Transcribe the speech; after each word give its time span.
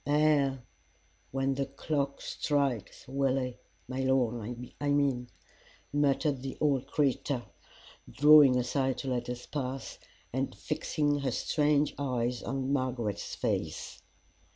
"Ay 0.07 0.57
when 1.29 1.53
the 1.53 1.67
clock 1.67 2.21
strikes, 2.21 3.07
Willie 3.07 3.59
my 3.87 3.99
Lord, 3.99 4.59
I 4.81 4.89
mean," 4.89 5.29
muttered 5.93 6.41
the 6.41 6.57
old 6.59 6.87
creature, 6.87 7.43
drawing 8.09 8.57
aside 8.57 8.97
to 8.97 9.09
let 9.09 9.29
us 9.29 9.45
pass, 9.45 9.99
and 10.33 10.55
fixing 10.57 11.19
her 11.19 11.29
strange 11.29 11.93
eyes 11.99 12.41
on 12.41 12.73
Margaret's 12.73 13.35
face. 13.35 14.01